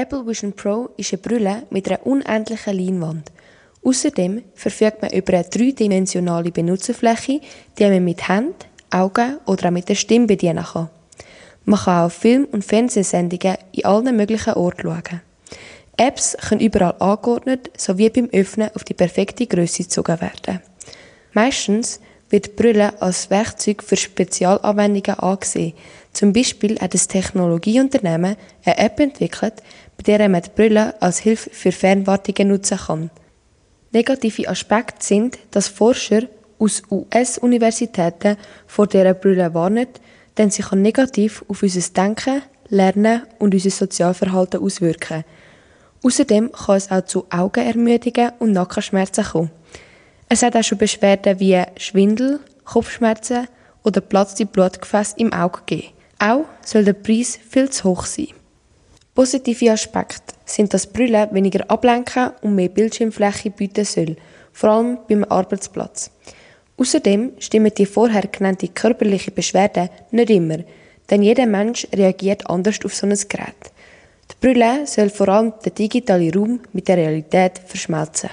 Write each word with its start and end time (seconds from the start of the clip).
Apple 0.00 0.26
Vision 0.26 0.54
Pro 0.54 0.88
ist 0.96 1.12
eine 1.12 1.20
Brille 1.20 1.62
mit 1.68 1.86
einer 1.86 2.06
unendlichen 2.06 2.74
Leinwand. 2.74 3.30
Außerdem 3.84 4.42
verfügt 4.54 5.02
man 5.02 5.10
über 5.10 5.34
eine 5.34 5.44
dreidimensionale 5.44 6.50
Benutzerfläche, 6.50 7.42
die 7.78 7.84
man 7.84 8.02
mit 8.02 8.26
Hand, 8.26 8.66
Augen 8.90 9.36
oder 9.44 9.68
auch 9.68 9.70
mit 9.70 9.90
der 9.90 9.96
Stimme 9.96 10.26
bedienen 10.26 10.64
kann. 10.64 10.88
Man 11.66 11.80
kann 11.80 12.06
auch 12.06 12.10
Film- 12.10 12.48
und 12.50 12.64
Fernsehsendungen 12.64 13.58
in 13.72 13.84
allen 13.84 14.16
möglichen 14.16 14.54
Orten 14.54 14.80
schauen. 14.84 15.20
Apps 15.98 16.34
können 16.48 16.62
überall 16.62 16.94
angeordnet 16.98 17.70
sowie 17.76 18.08
beim 18.08 18.30
Öffnen 18.32 18.70
auf 18.74 18.84
die 18.84 18.94
perfekte 18.94 19.46
Größe 19.46 19.82
gezogen 19.82 20.18
werden. 20.18 20.60
Meistens 21.34 22.00
wird 22.30 22.46
die 22.46 22.50
Brille 22.52 23.02
als 23.02 23.28
Werkzeug 23.28 23.82
für 23.82 23.96
Spezialanwendungen 23.96 25.18
angesehen. 25.18 25.74
Zum 26.12 26.32
Beispiel 26.32 26.78
hat 26.80 26.94
das 26.94 27.08
Technologieunternehmen 27.08 28.36
eine 28.64 28.78
App 28.78 29.00
entwickelt, 29.00 29.54
bei 29.96 30.02
der 30.02 30.28
man 30.28 30.42
die 30.42 30.50
Brille 30.54 31.00
als 31.00 31.18
Hilfe 31.18 31.50
für 31.50 31.72
Fernwartungen 31.72 32.48
nutzen 32.48 32.78
kann. 32.78 33.10
Negative 33.92 34.48
Aspekte 34.48 35.04
sind, 35.04 35.38
dass 35.50 35.68
Forscher 35.68 36.22
aus 36.58 36.82
US-Universitäten 36.90 38.36
vor 38.66 38.86
dieser 38.86 39.14
Brille 39.14 39.52
warnen, 39.54 39.88
denn 40.36 40.50
sie 40.50 40.62
kann 40.62 40.82
negativ 40.82 41.44
auf 41.48 41.62
unser 41.62 41.92
Denken, 41.92 42.42
Lernen 42.68 43.22
und 43.38 43.52
unser 43.52 43.70
Sozialverhalten 43.70 44.62
auswirken. 44.62 45.24
Außerdem 46.04 46.52
kann 46.52 46.76
es 46.76 46.90
auch 46.90 47.04
zu 47.04 47.26
Augenermüdungen 47.30 48.32
und 48.38 48.52
Nackenschmerzen 48.52 49.24
kommen. 49.24 49.50
Es 50.28 50.42
hat 50.42 50.56
auch 50.56 50.62
schon 50.62 50.78
Beschwerden 50.78 51.40
wie 51.40 51.60
Schwindel, 51.76 52.38
Kopfschmerzen 52.64 53.48
oder 53.82 54.00
platzte 54.00 54.46
Blutgefäße 54.46 55.16
im 55.18 55.32
Auge 55.32 55.60
geben. 55.66 55.88
Auch 56.22 56.44
soll 56.62 56.84
der 56.84 56.92
Preis 56.92 57.38
viel 57.48 57.70
zu 57.70 57.84
hoch 57.84 58.04
sein. 58.04 58.28
Positive 59.14 59.72
Aspekte 59.72 60.34
sind, 60.44 60.74
dass 60.74 60.86
Brille 60.86 61.28
weniger 61.32 61.64
ablenken 61.70 62.32
und 62.42 62.54
mehr 62.54 62.68
Bildschirmfläche 62.68 63.50
bieten 63.50 63.86
soll, 63.86 64.16
vor 64.52 64.68
allem 64.70 64.98
beim 65.08 65.24
Arbeitsplatz. 65.24 66.10
Außerdem 66.76 67.32
stimmen 67.38 67.72
die 67.74 67.86
vorher 67.86 68.26
genannte 68.26 68.68
körperliche 68.68 69.30
Beschwerden 69.30 69.88
nicht 70.10 70.30
immer, 70.30 70.58
denn 71.08 71.22
jeder 71.22 71.46
Mensch 71.46 71.86
reagiert 71.94 72.48
anders 72.48 72.84
auf 72.84 72.94
so 72.94 73.06
ein 73.06 73.18
Gerät. 73.28 73.72
Die 74.30 74.36
Brille 74.40 74.86
soll 74.86 75.08
vor 75.08 75.28
allem 75.28 75.54
den 75.64 75.74
digitalen 75.74 76.34
Raum 76.34 76.60
mit 76.72 76.86
der 76.88 76.98
Realität 76.98 77.58
verschmelzen. 77.66 78.30